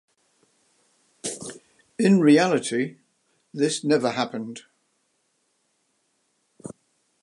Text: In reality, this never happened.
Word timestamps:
In 1.99 2.21
reality, 2.21 2.97
this 3.53 3.83
never 3.83 4.09
happened. 4.09 4.61